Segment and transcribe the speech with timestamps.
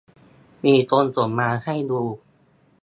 [0.65, 2.01] มีคนส่งมาให้ดู